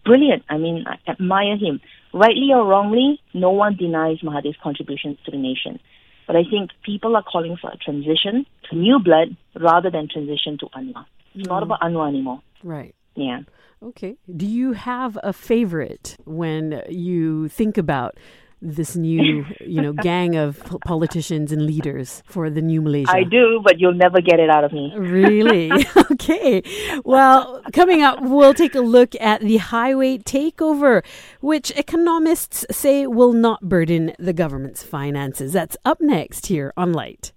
Brilliant. 0.04 0.42
I 0.50 0.58
mean, 0.58 0.84
I 0.86 0.98
admire 1.10 1.56
him 1.56 1.80
rightly 2.12 2.50
or 2.52 2.66
wrongly, 2.66 3.20
no 3.34 3.50
one 3.50 3.76
denies 3.76 4.18
Mahathir's 4.20 4.56
contributions 4.62 5.18
to 5.24 5.30
the 5.30 5.36
nation. 5.36 5.80
But 6.26 6.36
I 6.36 6.44
think 6.48 6.70
people 6.84 7.16
are 7.16 7.22
calling 7.22 7.56
for 7.60 7.70
a 7.70 7.76
transition 7.76 8.46
to 8.70 8.76
new 8.76 8.98
blood 8.98 9.36
rather 9.58 9.90
than 9.90 10.08
transition 10.08 10.58
to 10.58 10.66
Anwar. 10.66 11.06
It's 11.34 11.46
mm. 11.46 11.50
not 11.50 11.62
about 11.62 11.80
Anwar 11.80 12.08
anymore. 12.08 12.40
Right. 12.62 12.94
Yeah. 13.16 13.40
Okay. 13.82 14.16
Do 14.36 14.46
you 14.46 14.72
have 14.72 15.18
a 15.22 15.32
favorite 15.32 16.16
when 16.24 16.82
you 16.88 17.48
think 17.48 17.78
about 17.78 18.16
this 18.62 18.96
new, 18.96 19.44
you 19.60 19.80
know, 19.80 19.92
gang 19.92 20.36
of 20.36 20.62
politicians 20.84 21.52
and 21.52 21.66
leaders 21.66 22.22
for 22.26 22.50
the 22.50 22.62
new 22.62 22.82
Malaysia? 22.82 23.10
I 23.10 23.24
do, 23.24 23.60
but 23.64 23.78
you'll 23.78 23.94
never 23.94 24.20
get 24.20 24.40
it 24.40 24.50
out 24.50 24.64
of 24.64 24.72
me. 24.72 24.92
Really? 24.96 25.70
okay. 26.12 26.62
Well, 27.04 27.62
coming 27.72 28.02
up, 28.02 28.20
we'll 28.22 28.54
take 28.54 28.74
a 28.74 28.80
look 28.80 29.14
at 29.20 29.40
the 29.40 29.58
highway 29.58 30.18
takeover, 30.18 31.04
which 31.40 31.70
economists 31.72 32.66
say 32.70 33.06
will 33.06 33.32
not 33.32 33.68
burden 33.68 34.12
the 34.18 34.32
government's 34.32 34.82
finances. 34.82 35.52
That's 35.52 35.76
up 35.84 36.00
next 36.00 36.46
here 36.46 36.72
on 36.76 36.92
Lite. 36.92 37.32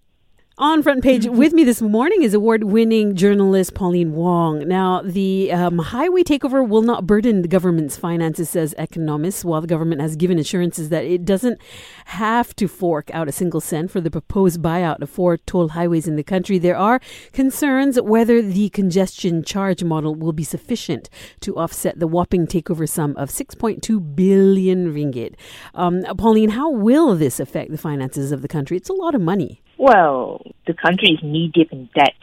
On 0.60 0.84
front 0.84 1.02
page 1.02 1.26
with 1.30 1.52
me 1.52 1.64
this 1.64 1.82
morning 1.82 2.22
is 2.22 2.36
award 2.36 2.66
winning 2.66 3.16
journalist 3.16 3.74
Pauline 3.74 4.14
Wong. 4.14 4.68
Now, 4.68 5.02
the 5.02 5.52
um, 5.52 5.80
highway 5.80 6.22
takeover 6.22 6.68
will 6.68 6.84
not 6.84 7.08
burden 7.08 7.42
the 7.42 7.48
government's 7.48 7.98
finances, 7.98 8.52
says 8.52 8.76
economists, 8.78 9.44
while 9.44 9.62
the 9.62 9.68
government 9.68 10.02
has 10.02 10.16
given 10.16 10.38
assurances 10.38 10.90
that 10.90 11.06
it 11.06 11.26
doesn't 11.26 11.60
have 12.06 12.56
to 12.58 12.68
fork 12.68 13.10
out 13.16 13.28
a 13.28 13.32
single 13.32 13.62
cent 13.62 13.90
for 13.90 14.00
the 14.00 14.12
proposed 14.12 14.62
buyout 14.62 15.02
of 15.02 15.10
four 15.10 15.38
toll 15.38 15.70
highways 15.70 16.08
in 16.08 16.18
the 16.18 16.24
country. 16.24 16.60
There 16.60 16.78
are 16.78 17.02
concerns 17.32 18.00
whether 18.00 18.40
the 18.40 18.70
congestion 18.70 19.44
charge 19.44 19.84
model 19.84 20.14
will 20.14 20.34
be 20.34 20.44
sufficient 20.44 21.10
to 21.40 21.58
offset 21.58 21.98
the 21.98 22.08
whopping 22.08 22.46
takeover 22.46 22.88
sum 22.88 23.18
of 23.18 23.30
6.2 23.30 24.16
billion 24.16 24.94
ringgit. 24.94 25.34
Um, 25.74 26.04
Pauline, 26.16 26.52
how 26.52 26.70
will 26.70 27.16
this 27.16 27.40
affect 27.40 27.72
the 27.72 27.78
finances 27.80 28.32
of 28.32 28.44
the 28.44 28.48
country? 28.48 28.78
It's 28.78 28.90
a 28.90 28.94
lot 28.94 29.16
of 29.16 29.22
money. 29.22 29.63
Well, 29.84 30.42
the 30.66 30.74
country 30.74 31.10
is 31.10 31.20
knee 31.22 31.52
deep 31.54 31.74
in 31.74 31.90
debt. 31.94 32.22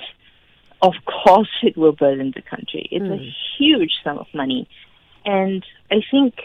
Of 0.80 0.94
course, 1.04 1.50
it 1.62 1.76
will 1.76 1.92
burden 1.92 2.32
the 2.34 2.40
country. 2.40 2.88
It's 2.90 3.04
mm. 3.04 3.12
a 3.12 3.18
hmm. 3.18 3.28
huge 3.58 3.92
sum 4.02 4.16
of 4.16 4.28
money. 4.32 4.66
And 5.26 5.62
I 5.90 5.96
think, 6.10 6.36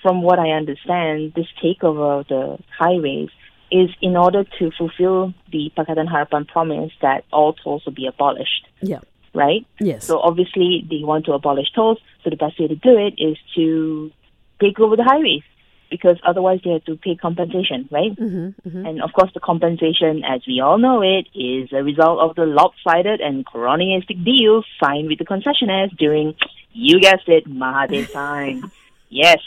from 0.00 0.22
what 0.22 0.38
I 0.38 0.52
understand, 0.52 1.34
this 1.36 1.48
takeover 1.62 2.20
of 2.20 2.28
the 2.28 2.58
highways 2.78 3.28
is 3.70 3.90
in 4.00 4.16
order 4.16 4.44
to 4.60 4.70
fulfill 4.78 5.34
the 5.50 5.70
Pakatan 5.76 6.08
Harapan 6.08 6.48
promise 6.48 6.92
that 7.02 7.24
all 7.30 7.52
tolls 7.52 7.84
will 7.84 7.92
be 7.92 8.06
abolished. 8.06 8.66
Yeah. 8.80 9.00
Right? 9.34 9.66
Yes. 9.78 10.06
So 10.06 10.20
obviously 10.20 10.86
they 10.88 11.04
want 11.04 11.26
to 11.26 11.32
abolish 11.32 11.70
tolls. 11.74 11.98
So 12.24 12.30
the 12.30 12.36
best 12.36 12.58
way 12.58 12.68
to 12.68 12.76
do 12.76 12.96
it 12.96 13.14
is 13.18 13.36
to 13.56 14.10
take 14.58 14.80
over 14.80 14.96
the 14.96 15.04
highways 15.04 15.42
because 15.92 16.18
otherwise 16.26 16.60
they 16.64 16.70
have 16.70 16.84
to 16.86 16.96
pay 16.96 17.14
compensation, 17.14 17.88
right? 17.92 18.16
Mm-hmm, 18.16 18.68
mm-hmm. 18.68 18.86
And 18.86 19.02
of 19.02 19.12
course, 19.12 19.30
the 19.34 19.40
compensation, 19.40 20.24
as 20.24 20.40
we 20.46 20.60
all 20.60 20.78
know 20.78 21.02
it, 21.02 21.28
is 21.38 21.68
a 21.72 21.84
result 21.84 22.18
of 22.18 22.34
the 22.34 22.46
lopsided 22.46 23.20
and 23.20 23.44
cronyistic 23.46 24.24
deals 24.24 24.64
signed 24.82 25.06
with 25.08 25.18
the 25.18 25.26
concessionaires 25.26 25.94
during, 25.96 26.34
you 26.72 26.98
guessed 26.98 27.28
it, 27.28 27.44
Mahathir 27.46 28.10
time. 28.22 28.72
yes. 29.10 29.40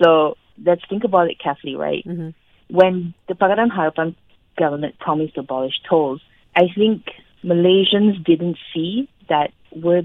So 0.00 0.36
let's 0.62 0.82
think 0.90 1.04
about 1.04 1.30
it 1.30 1.38
carefully, 1.40 1.74
right? 1.74 2.04
Mm-hmm. 2.06 2.30
When 2.76 3.14
the 3.28 3.34
Pakatan 3.34 3.70
Harapan 3.70 4.14
government 4.58 4.98
promised 4.98 5.34
to 5.36 5.40
abolish 5.40 5.80
tolls, 5.88 6.20
I 6.54 6.64
think 6.76 7.04
Malaysians 7.42 8.22
didn't 8.24 8.58
see 8.74 9.08
that 9.28 9.52
we're 9.74 10.04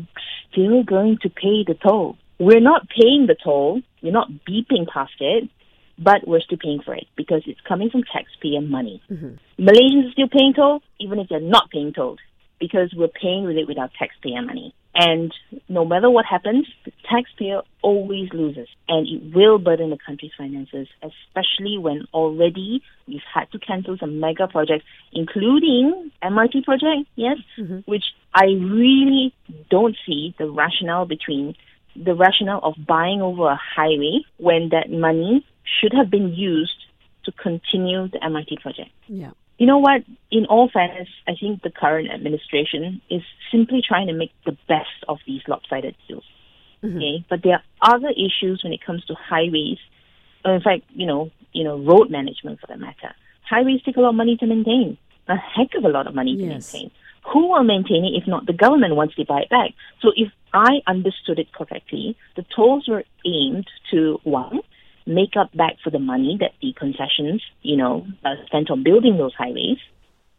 still 0.49 0.83
going 0.83 1.17
to 1.23 1.29
pay 1.29 1.63
the 1.67 1.75
toll. 1.75 2.17
we're 2.39 2.59
not 2.59 2.87
paying 2.89 3.27
the 3.27 3.35
toll, 3.35 3.81
we're 4.01 4.11
not 4.11 4.29
beeping 4.47 4.87
past 4.87 5.13
it, 5.19 5.49
but 6.03 6.27
we're 6.27 6.41
still 6.41 6.57
paying 6.57 6.81
for 6.83 6.93
it 6.93 7.07
because 7.15 7.43
it's 7.45 7.61
coming 7.61 7.89
from 7.89 8.03
taxpayer 8.03 8.61
money. 8.61 9.01
Mm-hmm. 9.09 9.63
Malaysians 9.63 10.09
are 10.09 10.11
still 10.11 10.29
paying 10.29 10.53
toll, 10.53 10.81
even 10.99 11.19
if 11.19 11.29
they're 11.29 11.39
not 11.39 11.69
paying 11.71 11.93
toll, 11.93 12.17
because 12.59 12.93
we're 12.95 13.07
paying 13.07 13.45
with 13.45 13.57
it 13.57 13.67
with 13.67 13.77
our 13.77 13.89
taxpayer 13.97 14.41
money. 14.41 14.73
And 14.95 15.33
no 15.67 15.85
matter 15.85 16.09
what 16.09 16.25
happens, 16.25 16.67
the 16.85 16.91
taxpayer 17.09 17.61
always 17.81 18.29
loses. 18.31 18.67
And 18.87 19.07
it 19.07 19.35
will 19.35 19.57
burden 19.57 19.89
the 19.89 19.97
country's 19.97 20.31
finances, 20.37 20.87
especially 21.01 21.79
when 21.79 22.05
already 22.13 22.83
we've 23.07 23.21
had 23.33 23.51
to 23.53 23.59
cancel 23.59 23.97
some 23.97 24.19
mega 24.19 24.47
projects, 24.47 24.85
including 25.11 26.11
MRT 26.21 26.63
project, 26.63 27.09
yes, 27.15 27.37
mm-hmm. 27.57 27.79
which 27.85 28.03
I 28.35 28.45
really 28.45 29.33
don't 29.71 29.95
see 30.05 30.35
the 30.37 30.49
rationale 30.49 31.05
between 31.05 31.55
the 31.95 32.13
rationale 32.13 32.59
of 32.63 32.75
buying 32.87 33.21
over 33.21 33.47
a 33.49 33.59
highway 33.75 34.21
when 34.37 34.69
that 34.69 34.91
money 34.91 35.45
should 35.79 35.93
have 35.93 36.09
been 36.09 36.33
used 36.33 36.85
to 37.25 37.31
continue 37.31 38.07
the 38.09 38.19
MRT 38.19 38.61
project. 38.61 38.91
Yeah. 39.07 39.31
You 39.57 39.67
know 39.67 39.77
what? 39.77 40.03
In 40.31 40.45
all 40.47 40.69
fairness, 40.69 41.07
I 41.27 41.33
think 41.39 41.61
the 41.61 41.69
current 41.69 42.09
administration 42.11 43.01
is 43.09 43.21
simply 43.51 43.81
trying 43.87 44.07
to 44.07 44.13
make 44.13 44.31
the 44.45 44.57
best 44.67 45.05
of 45.07 45.19
these 45.27 45.41
lopsided 45.47 45.95
deals. 46.07 46.23
Mm-hmm. 46.83 46.97
Okay, 46.97 47.25
but 47.29 47.43
there 47.43 47.53
are 47.81 47.95
other 47.95 48.09
issues 48.09 48.61
when 48.63 48.73
it 48.73 48.83
comes 48.85 49.05
to 49.05 49.15
highways. 49.15 49.77
In 50.43 50.59
fact, 50.61 50.83
you 50.89 51.05
know, 51.05 51.31
you 51.53 51.63
know, 51.63 51.77
road 51.77 52.09
management 52.09 52.59
for 52.59 52.67
that 52.67 52.79
matter. 52.79 53.15
Highways 53.47 53.81
take 53.83 53.95
a 53.95 54.01
lot 54.01 54.09
of 54.09 54.15
money 54.15 54.35
to 54.37 54.45
maintain, 54.45 54.97
a 55.27 55.37
heck 55.37 55.75
of 55.77 55.85
a 55.85 55.89
lot 55.89 56.07
of 56.07 56.15
money 56.15 56.35
to 56.35 56.43
yes. 56.43 56.73
maintain. 56.73 56.91
Who 57.31 57.49
will 57.49 57.63
maintain 57.63 58.03
it 58.03 58.17
if 58.21 58.27
not 58.27 58.47
the 58.47 58.53
government 58.53 58.95
once 58.95 59.13
they 59.15 59.23
buy 59.23 59.41
it 59.41 59.49
back? 59.49 59.71
So 60.01 60.11
if 60.15 60.29
I 60.53 60.81
understood 60.87 61.39
it 61.39 61.53
correctly, 61.53 62.17
the 62.35 62.43
tolls 62.53 62.87
were 62.87 63.05
aimed 63.25 63.67
to 63.91 64.19
one, 64.23 64.59
make 65.05 65.35
up 65.37 65.55
back 65.55 65.77
for 65.83 65.89
the 65.89 65.99
money 65.99 66.37
that 66.39 66.51
the 66.61 66.73
concessions, 66.73 67.41
you 67.61 67.77
know, 67.77 68.05
uh, 68.23 68.35
spent 68.45 68.69
on 68.69 68.83
building 68.83 69.17
those 69.17 69.33
highways, 69.33 69.77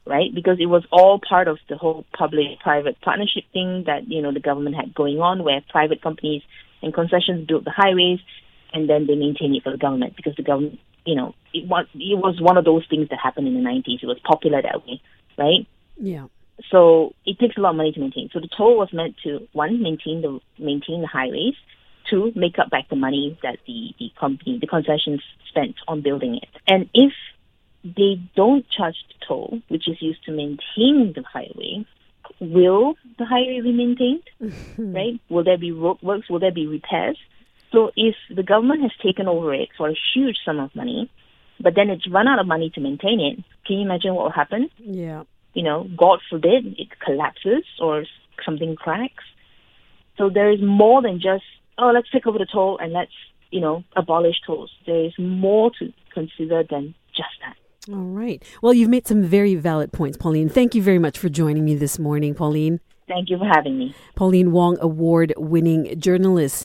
right? 0.06 0.34
Because 0.34 0.58
it 0.60 0.66
was 0.66 0.84
all 0.90 1.20
part 1.20 1.48
of 1.48 1.58
the 1.68 1.76
whole 1.76 2.04
public-private 2.16 3.00
partnership 3.00 3.44
thing 3.52 3.84
that, 3.86 4.08
you 4.08 4.22
know, 4.22 4.32
the 4.32 4.40
government 4.40 4.76
had 4.76 4.94
going 4.94 5.20
on 5.20 5.42
where 5.42 5.62
private 5.70 6.02
companies 6.02 6.42
and 6.82 6.92
concessions 6.92 7.46
built 7.46 7.64
the 7.64 7.72
highways 7.74 8.20
and 8.72 8.88
then 8.88 9.06
they 9.06 9.14
maintain 9.14 9.54
it 9.54 9.62
for 9.62 9.70
the 9.70 9.78
government 9.78 10.16
because 10.16 10.34
the 10.36 10.42
government, 10.42 10.78
you 11.06 11.14
know, 11.14 11.34
it 11.52 11.66
was, 11.68 11.86
it 11.94 12.18
was 12.18 12.40
one 12.40 12.56
of 12.56 12.64
those 12.64 12.84
things 12.88 13.08
that 13.10 13.18
happened 13.22 13.46
in 13.46 13.54
the 13.54 13.60
90s. 13.60 14.02
It 14.02 14.06
was 14.06 14.18
popular 14.24 14.60
that 14.60 14.86
way, 14.86 15.00
right? 15.38 15.66
Yeah. 15.96 16.26
So 16.70 17.14
it 17.24 17.38
takes 17.38 17.56
a 17.56 17.60
lot 17.60 17.70
of 17.70 17.76
money 17.76 17.92
to 17.92 18.00
maintain. 18.00 18.30
So 18.32 18.40
the 18.40 18.48
toll 18.48 18.76
was 18.76 18.92
meant 18.92 19.16
to, 19.24 19.46
one, 19.52 19.82
maintain 19.82 20.22
the, 20.22 20.40
maintain 20.58 21.00
the 21.00 21.06
highways, 21.06 21.54
to 22.14 22.32
make 22.38 22.58
up 22.58 22.70
back 22.70 22.88
the 22.88 22.96
money 22.96 23.38
that 23.42 23.58
the, 23.66 23.94
the 23.98 24.10
company, 24.18 24.58
the 24.60 24.66
concessions 24.66 25.20
spent 25.48 25.74
on 25.88 26.00
building 26.00 26.36
it. 26.36 26.48
And 26.66 26.88
if 26.94 27.12
they 27.84 28.20
don't 28.36 28.64
charge 28.70 28.96
the 29.08 29.26
toll, 29.26 29.60
which 29.68 29.88
is 29.88 30.00
used 30.00 30.24
to 30.24 30.32
maintain 30.32 31.12
the 31.14 31.24
highway, 31.30 31.84
will 32.40 32.94
the 33.18 33.24
highway 33.24 33.60
be 33.62 33.72
maintained? 33.72 34.22
right? 34.78 35.20
Will 35.28 35.44
there 35.44 35.58
be 35.58 35.72
roadworks? 35.72 36.30
Will 36.30 36.38
there 36.38 36.52
be 36.52 36.66
repairs? 36.66 37.18
So 37.72 37.90
if 37.96 38.14
the 38.34 38.44
government 38.44 38.82
has 38.82 38.92
taken 39.02 39.26
over 39.26 39.52
it 39.52 39.70
for 39.76 39.88
a 39.90 39.96
huge 40.14 40.36
sum 40.44 40.60
of 40.60 40.74
money, 40.76 41.10
but 41.60 41.74
then 41.74 41.90
it's 41.90 42.08
run 42.08 42.28
out 42.28 42.38
of 42.38 42.46
money 42.46 42.70
to 42.74 42.80
maintain 42.80 43.20
it, 43.20 43.44
can 43.66 43.76
you 43.76 43.82
imagine 43.82 44.14
what 44.14 44.24
will 44.24 44.30
happen? 44.30 44.70
Yeah. 44.78 45.24
You 45.54 45.64
know, 45.64 45.88
God 45.96 46.20
forbid 46.30 46.76
it 46.78 46.88
collapses 47.04 47.64
or 47.80 48.04
something 48.44 48.76
cracks. 48.76 49.24
So 50.16 50.30
there 50.30 50.50
is 50.50 50.60
more 50.62 51.02
than 51.02 51.20
just 51.20 51.44
oh, 51.78 51.90
let's 51.90 52.10
take 52.10 52.26
over 52.26 52.38
the 52.38 52.46
toll 52.50 52.78
and 52.80 52.92
let's, 52.92 53.12
you 53.50 53.60
know, 53.60 53.84
abolish 53.96 54.36
tolls. 54.46 54.70
There 54.86 55.04
is 55.04 55.12
more 55.18 55.70
to 55.78 55.92
consider 56.12 56.64
than 56.68 56.94
just 57.16 57.30
that. 57.40 57.56
All 57.92 58.00
right. 58.00 58.42
Well, 58.62 58.72
you've 58.72 58.88
made 58.88 59.06
some 59.06 59.22
very 59.22 59.54
valid 59.54 59.92
points, 59.92 60.16
Pauline. 60.16 60.48
Thank 60.48 60.74
you 60.74 60.82
very 60.82 60.98
much 60.98 61.18
for 61.18 61.28
joining 61.28 61.64
me 61.64 61.74
this 61.74 61.98
morning, 61.98 62.34
Pauline. 62.34 62.80
Thank 63.06 63.28
you 63.28 63.36
for 63.36 63.44
having 63.44 63.78
me. 63.78 63.94
Pauline 64.14 64.52
Wong, 64.52 64.78
award 64.80 65.34
winning 65.36 66.00
journalist. 66.00 66.62